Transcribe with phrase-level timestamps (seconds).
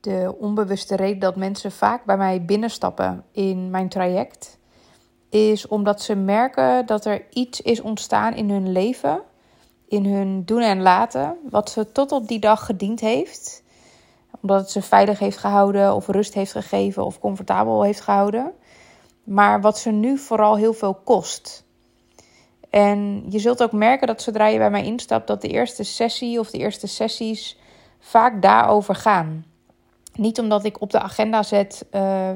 [0.00, 4.58] de onbewuste reden dat mensen vaak bij mij binnenstappen in mijn traject,
[5.28, 9.22] is omdat ze merken dat er iets is ontstaan in hun leven,
[9.88, 13.62] in hun doen en laten, wat ze tot op die dag gediend heeft.
[14.40, 18.52] Omdat het ze veilig heeft gehouden, of rust heeft gegeven, of comfortabel heeft gehouden.
[19.24, 21.64] Maar wat ze nu vooral heel veel kost.
[22.70, 26.38] En je zult ook merken dat zodra je bij mij instapt, dat de eerste sessie
[26.38, 27.58] of de eerste sessies
[27.98, 29.44] vaak daarover gaan.
[30.18, 31.86] Niet omdat ik op de agenda zet.
[31.92, 32.30] Uh,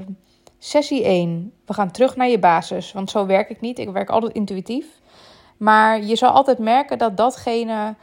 [0.59, 1.53] sessie 1.
[1.67, 2.93] We gaan terug naar je basis.
[2.93, 3.79] Want zo werk ik niet.
[3.79, 4.87] Ik werk altijd intuïtief.
[5.57, 7.95] Maar je zal altijd merken dat datgene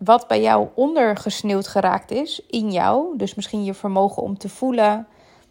[0.00, 3.16] wat bij jou ondergesneeuwd geraakt is in jou.
[3.16, 5.06] Dus misschien je vermogen om te voelen.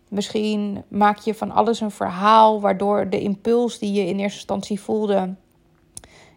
[0.08, 4.82] Misschien maak je van alles een verhaal waardoor de impuls die je in eerste instantie
[4.82, 5.36] voelde,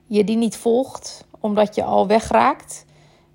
[0.06, 2.84] je die niet volgt, omdat je al wegraakt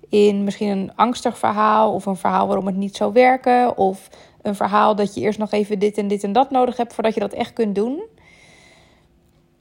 [0.08, 4.08] in misschien een angstig verhaal of een verhaal waarom het niet zou werken of
[4.42, 7.14] een verhaal dat je eerst nog even dit en dit en dat nodig hebt voordat
[7.14, 8.02] je dat echt kunt doen.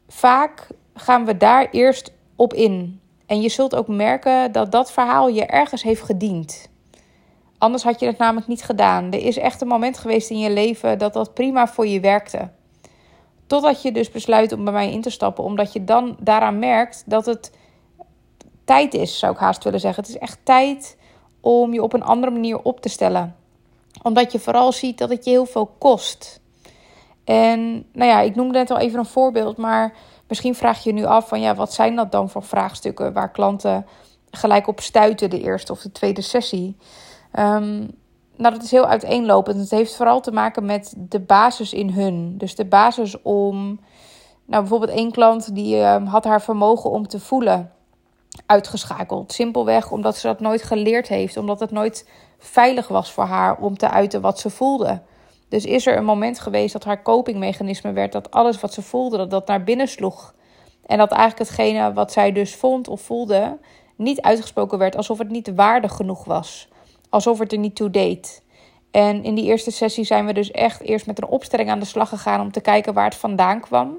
[0.08, 3.00] Vaak gaan we daar eerst op in.
[3.26, 6.70] En je zult ook merken dat dat verhaal je ergens heeft gediend.
[7.58, 9.12] Anders had je het namelijk niet gedaan.
[9.12, 12.50] Er is echt een moment geweest in je leven dat dat prima voor je werkte.
[13.48, 17.04] Totdat je dus besluit om bij mij in te stappen, omdat je dan daaraan merkt
[17.06, 17.52] dat het
[18.66, 20.04] tijd is, zou ik haast willen zeggen.
[20.04, 20.98] Het is echt tijd
[21.42, 23.36] om je op een andere manier op te stellen.
[24.04, 26.42] Omdat je vooral ziet dat het je heel veel kost.
[27.24, 29.94] En nou ja, ik noemde net al even een voorbeeld, maar
[30.28, 33.32] misschien vraag je je nu af van ja, wat zijn dat dan voor vraagstukken waar
[33.32, 33.86] klanten
[34.32, 36.78] gelijk op stuiten de eerste of de tweede sessie.
[37.40, 37.92] Um,
[38.38, 39.60] nou, dat is heel uiteenlopend.
[39.60, 42.38] Het heeft vooral te maken met de basis in hun.
[42.38, 43.80] Dus de basis om.
[44.48, 47.72] Nou, bijvoorbeeld één klant die uh, had haar vermogen om te voelen
[48.46, 49.34] uitgeschakeld.
[49.34, 51.38] Simpelweg omdat ze dat nooit geleerd heeft.
[51.38, 55.02] Omdat het nooit veilig was voor haar om te uiten wat ze voelde.
[55.50, 59.18] Dus is er een moment geweest dat haar copingmechanisme werd dat alles wat ze voelde,
[59.18, 60.34] dat dat naar binnen sloeg.
[60.86, 63.58] En dat eigenlijk hetgene wat zij dus vond of voelde,
[63.96, 66.68] niet uitgesproken werd alsof het niet waardig genoeg was.
[67.10, 68.44] Alsof het er niet toe deed.
[68.92, 71.86] En in die eerste sessie zijn we dus echt eerst met een opstelling aan de
[71.86, 73.98] slag gegaan om te kijken waar het vandaan kwam.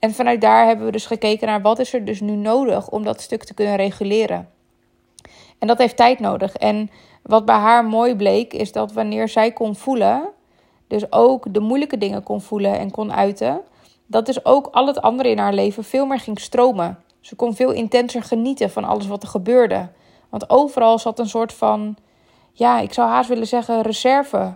[0.00, 3.04] En vanuit daar hebben we dus gekeken naar wat is er dus nu nodig om
[3.04, 4.48] dat stuk te kunnen reguleren.
[5.58, 6.56] En dat heeft tijd nodig.
[6.56, 6.90] En
[7.22, 10.28] wat bij haar mooi bleek, is dat wanneer zij kon voelen,
[10.86, 13.60] dus ook de moeilijke dingen kon voelen en kon uiten,
[14.06, 16.98] dat dus ook al het andere in haar leven veel meer ging stromen.
[17.20, 19.88] Ze kon veel intenser genieten van alles wat er gebeurde.
[20.28, 21.96] Want overal zat een soort van,
[22.52, 24.54] ja, ik zou haast willen zeggen, reserve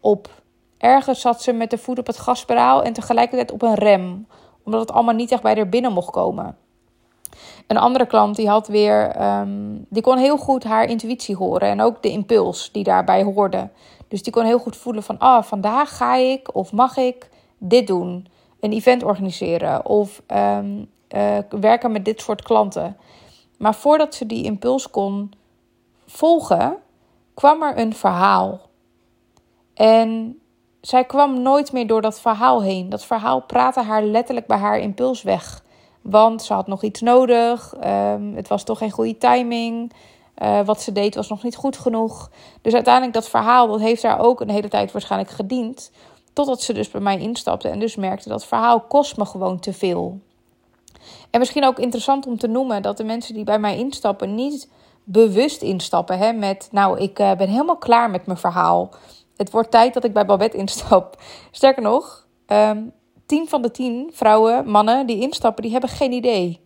[0.00, 0.42] op.
[0.78, 4.26] Ergens zat ze met de voet op het gaspedaal en tegelijkertijd op een rem
[4.64, 6.56] omdat het allemaal niet echt bij haar binnen mocht komen.
[7.66, 11.80] Een andere klant die had weer, ehm, die kon heel goed haar intuïtie horen en
[11.80, 13.68] ook de impuls die daarbij hoorde.
[14.08, 17.28] Dus die kon heel goed voelen van, ah, vandaag ga ik of mag ik
[17.58, 18.26] dit doen,
[18.60, 22.96] een event organiseren of ehm, eh, werken met dit soort klanten.
[23.58, 25.32] Maar voordat ze die impuls kon
[26.06, 26.76] volgen,
[27.34, 28.60] kwam er een verhaal.
[29.74, 30.40] En
[30.82, 32.88] zij kwam nooit meer door dat verhaal heen.
[32.88, 35.64] Dat verhaal praatte haar letterlijk bij haar impuls weg.
[36.00, 37.74] Want ze had nog iets nodig.
[37.84, 39.92] Um, het was toch geen goede timing.
[40.42, 42.30] Uh, wat ze deed was nog niet goed genoeg.
[42.62, 45.90] Dus uiteindelijk dat verhaal, dat heeft haar ook een hele tijd waarschijnlijk gediend.
[46.32, 49.72] Totdat ze dus bij mij instapte en dus merkte dat verhaal kost me gewoon te
[49.72, 50.20] veel.
[51.30, 54.68] En misschien ook interessant om te noemen dat de mensen die bij mij instappen niet
[55.04, 58.90] bewust instappen hè, met nou ik uh, ben helemaal klaar met mijn verhaal.
[59.36, 61.22] Het wordt tijd dat ik bij Babette instap.
[61.50, 62.92] Sterker nog, um,
[63.26, 66.60] tien van de tien vrouwen, mannen die instappen, die hebben geen idee.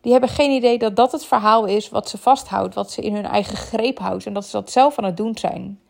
[0.00, 3.14] Die hebben geen idee dat dat het verhaal is wat ze vasthoudt, wat ze in
[3.14, 5.80] hun eigen greep houdt en dat ze dat zelf aan het doen zijn.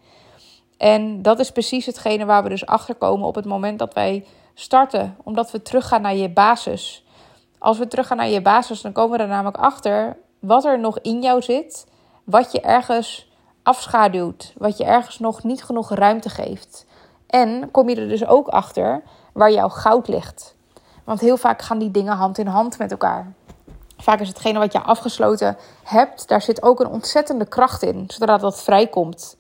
[0.77, 4.25] En dat is precies hetgene waar we dus achter komen op het moment dat wij
[4.55, 7.05] starten, omdat we teruggaan naar je basis.
[7.59, 10.99] Als we teruggaan naar je basis, dan komen we er namelijk achter wat er nog
[10.99, 11.87] in jou zit,
[12.25, 13.28] wat je ergens
[13.69, 16.87] afschaduwt, wat je ergens nog niet genoeg ruimte geeft.
[17.27, 20.55] En kom je er dus ook achter waar jouw goud ligt.
[21.05, 23.33] Want heel vaak gaan die dingen hand in hand met elkaar.
[23.97, 28.37] Vaak is hetgene wat je afgesloten hebt, daar zit ook een ontzettende kracht in, zodra
[28.37, 29.37] dat vrijkomt.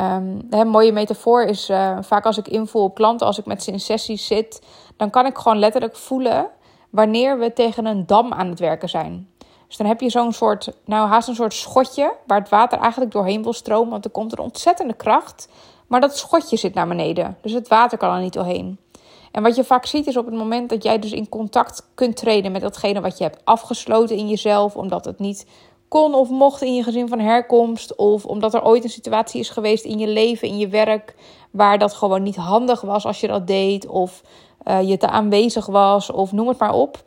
[0.00, 3.62] Um, een mooie metafoor is uh, vaak als ik invoel op klanten, als ik met
[3.62, 4.62] ze in sessies zit,
[4.96, 6.46] dan kan ik gewoon letterlijk voelen
[6.90, 9.28] wanneer we tegen een dam aan het werken zijn.
[9.72, 13.12] Dus dan heb je zo'n soort, nou haast een soort schotje waar het water eigenlijk
[13.12, 15.48] doorheen wil stromen, want er komt een ontzettende kracht.
[15.86, 18.78] Maar dat schotje zit naar beneden, dus het water kan er niet doorheen.
[19.30, 22.16] En wat je vaak ziet is op het moment dat jij dus in contact kunt
[22.16, 25.46] treden met datgene wat je hebt afgesloten in jezelf, omdat het niet
[25.88, 27.96] kon of mocht in je gezin van herkomst.
[27.96, 31.14] Of omdat er ooit een situatie is geweest in je leven, in je werk,
[31.50, 33.86] waar dat gewoon niet handig was als je dat deed.
[33.86, 34.22] Of
[34.64, 37.04] uh, je te aanwezig was, of noem het maar op.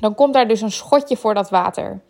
[0.00, 2.00] Dan komt daar dus een schotje voor dat water.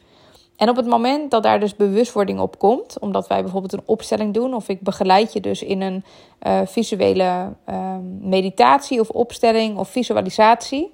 [0.56, 4.34] En op het moment dat daar dus bewustwording op komt, omdat wij bijvoorbeeld een opstelling
[4.34, 6.04] doen, of ik begeleid je dus in een
[6.42, 10.92] uh, visuele uh, meditatie of opstelling of visualisatie,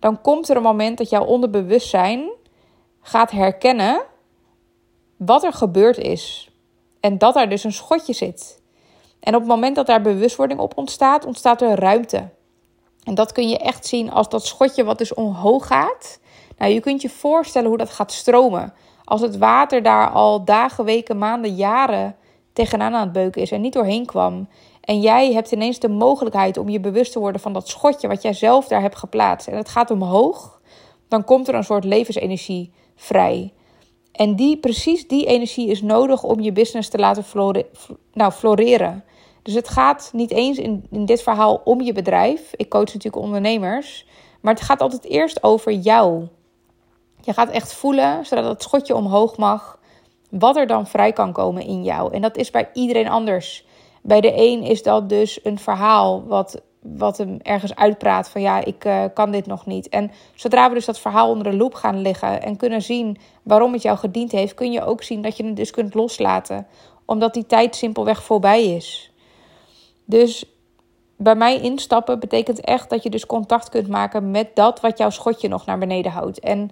[0.00, 2.30] dan komt er een moment dat jouw onderbewustzijn
[3.00, 4.02] gaat herkennen
[5.16, 6.50] wat er gebeurd is.
[7.00, 8.62] En dat daar dus een schotje zit.
[9.20, 12.28] En op het moment dat daar bewustwording op ontstaat, ontstaat er ruimte.
[13.04, 16.18] En dat kun je echt zien als dat schotje wat dus omhoog gaat.
[16.58, 18.72] Nou, je kunt je voorstellen hoe dat gaat stromen.
[19.04, 22.16] Als het water daar al dagen, weken, maanden, jaren
[22.52, 24.48] tegenaan aan het beuken is en niet doorheen kwam.
[24.80, 28.22] En jij hebt ineens de mogelijkheid om je bewust te worden van dat schotje wat
[28.22, 29.48] jij zelf daar hebt geplaatst.
[29.48, 30.60] En het gaat omhoog,
[31.08, 33.52] dan komt er een soort levensenergie vrij.
[34.12, 37.24] En die, precies die energie is nodig om je business te laten
[38.12, 39.04] nou, floreren.
[39.42, 42.52] Dus het gaat niet eens in, in dit verhaal om je bedrijf.
[42.56, 44.06] Ik coach natuurlijk ondernemers.
[44.40, 46.26] Maar het gaat altijd eerst over jou.
[47.26, 49.78] Je gaat echt voelen, zodat het schotje omhoog mag,
[50.30, 52.12] wat er dan vrij kan komen in jou.
[52.12, 53.64] En dat is bij iedereen anders.
[54.02, 58.64] Bij de een is dat dus een verhaal wat, wat hem ergens uitpraat van ja,
[58.64, 59.88] ik uh, kan dit nog niet.
[59.88, 63.72] En zodra we dus dat verhaal onder de loep gaan liggen en kunnen zien waarom
[63.72, 66.66] het jou gediend heeft, kun je ook zien dat je het dus kunt loslaten.
[67.04, 69.12] Omdat die tijd simpelweg voorbij is.
[70.04, 70.44] Dus
[71.16, 75.10] bij mij instappen betekent echt dat je dus contact kunt maken met dat wat jouw
[75.10, 76.40] schotje nog naar beneden houdt.
[76.40, 76.70] En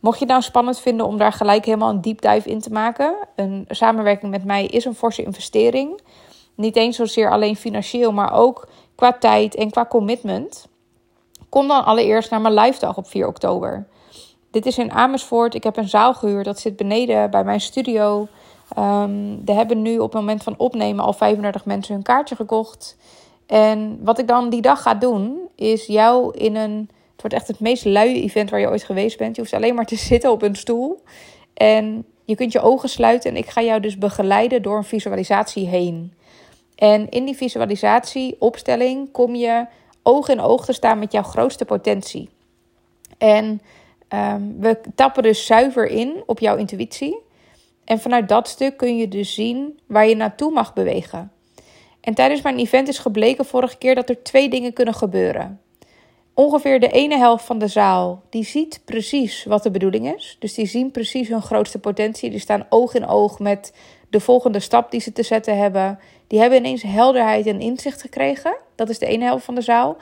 [0.00, 2.72] mocht je het nou spannend vinden om daar gelijk helemaal een deep dive in te
[2.72, 6.00] maken, een samenwerking met mij is een forse investering.
[6.54, 10.68] Niet eens zozeer alleen financieel, maar ook qua tijd en qua commitment.
[11.48, 13.86] Kom dan allereerst naar mijn live dag op 4 oktober.
[14.50, 15.54] Dit is in Amersfoort.
[15.54, 16.44] Ik heb een zaal gehuurd.
[16.44, 18.28] Dat zit beneden bij mijn studio.
[18.78, 22.96] Um, er hebben nu op het moment van opnemen al 35 mensen hun kaartje gekocht.
[23.46, 26.90] En wat ik dan die dag ga doen, is jou in een.
[27.18, 29.36] Het wordt echt het meest luie event waar je ooit geweest bent.
[29.36, 31.02] Je hoeft alleen maar te zitten op een stoel.
[31.54, 33.30] En je kunt je ogen sluiten.
[33.30, 36.12] En ik ga jou dus begeleiden door een visualisatie heen.
[36.74, 39.66] En in die visualisatieopstelling kom je
[40.02, 42.28] oog in oog te staan met jouw grootste potentie.
[43.18, 43.60] En
[44.08, 47.18] um, we tappen dus zuiver in op jouw intuïtie.
[47.84, 51.32] En vanuit dat stuk kun je dus zien waar je naartoe mag bewegen.
[52.00, 55.60] En tijdens mijn event is gebleken vorige keer dat er twee dingen kunnen gebeuren.
[56.38, 60.36] Ongeveer de ene helft van de zaal die ziet precies wat de bedoeling is.
[60.38, 62.30] Dus die zien precies hun grootste potentie.
[62.30, 63.72] Die staan oog in oog met
[64.10, 65.98] de volgende stap die ze te zetten hebben.
[66.26, 68.56] Die hebben ineens helderheid en inzicht gekregen.
[68.74, 69.96] Dat is de ene helft van de zaal.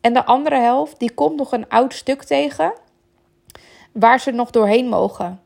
[0.00, 2.72] En de andere helft die komt nog een oud stuk tegen
[3.92, 5.40] waar ze nog doorheen mogen.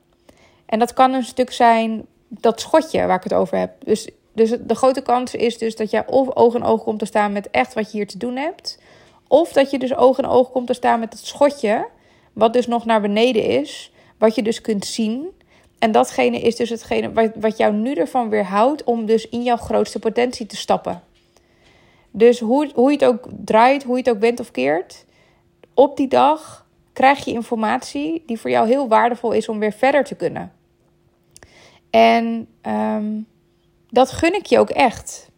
[0.67, 3.73] En dat kan een stuk zijn dat schotje waar ik het over heb.
[3.85, 7.33] Dus, dus de grote kans is dus dat jij oog in oog komt te staan
[7.33, 8.79] met echt wat je hier te doen hebt.
[9.29, 11.89] Of dat je dus oog in oog komt te staan met het schotje,
[12.33, 15.29] wat dus nog naar beneden is, wat je dus kunt zien.
[15.79, 19.57] En datgene is dus hetgene wat, wat jou nu ervan weerhoudt om dus in jouw
[19.57, 21.03] grootste potentie te stappen.
[22.11, 25.05] Dus hoe, hoe je het ook draait, hoe je het ook bent of keert,
[25.75, 30.05] op die dag krijg je informatie die voor jou heel waardevol is om weer verder
[30.05, 30.53] te kunnen.
[31.91, 33.27] En um,
[33.91, 35.31] dat gun ik je ook echt.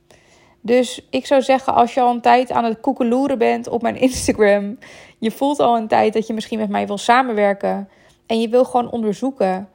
[0.60, 3.96] Dus ik zou zeggen, als je al een tijd aan het koekeloeren bent op mijn
[4.00, 4.78] Instagram,
[5.18, 7.88] je voelt al een tijd dat je misschien met mij wil samenwerken
[8.26, 9.68] en je wil gewoon onderzoeken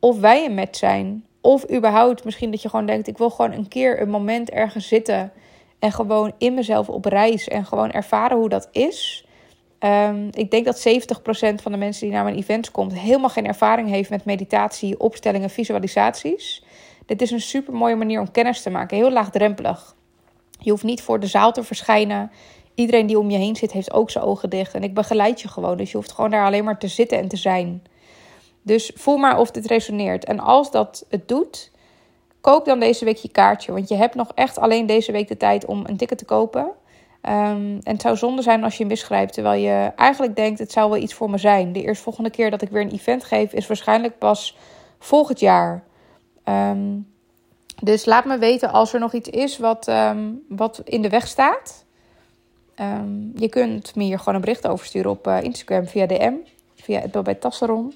[0.00, 1.24] of wij een match zijn.
[1.40, 4.88] Of überhaupt misschien dat je gewoon denkt, ik wil gewoon een keer een moment ergens
[4.88, 5.32] zitten
[5.78, 9.24] en gewoon in mezelf op reis en gewoon ervaren hoe dat is.
[9.84, 13.46] Um, ik denk dat 70% van de mensen die naar mijn events komt helemaal geen
[13.46, 16.64] ervaring heeft met meditatie, opstellingen, visualisaties.
[17.06, 19.94] Dit is een super mooie manier om kennis te maken, heel laagdrempelig.
[20.60, 22.30] Je hoeft niet voor de zaal te verschijnen.
[22.74, 24.74] Iedereen die om je heen zit, heeft ook zijn ogen dicht.
[24.74, 25.76] En ik begeleid je gewoon.
[25.76, 27.82] Dus je hoeft gewoon daar alleen maar te zitten en te zijn.
[28.62, 30.24] Dus voel maar of dit resoneert.
[30.24, 31.70] En als dat het doet,
[32.40, 33.72] koop dan deze week je kaartje.
[33.72, 36.62] Want je hebt nog echt alleen deze week de tijd om een ticket te kopen.
[37.22, 40.90] Um, en het zou zonde zijn als je misgrijpt, terwijl je eigenlijk denkt: het zou
[40.90, 41.72] wel iets voor me zijn.
[41.72, 44.56] De eerstvolgende keer dat ik weer een event geef, is waarschijnlijk pas
[44.98, 45.84] volgend jaar.
[46.44, 47.09] Um,
[47.80, 51.26] dus laat me weten als er nog iets is wat, um, wat in de weg
[51.26, 51.84] staat.
[53.34, 56.34] je kunt me hier gewoon een bericht over sturen op uh, Instagram via DM,
[56.74, 57.94] via het bij Tasseron.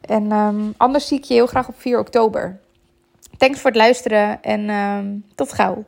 [0.00, 0.32] En
[0.76, 2.60] anders zie ik je heel graag op 4 oktober.
[3.36, 5.84] Thanks voor het luisteren en tot gauw.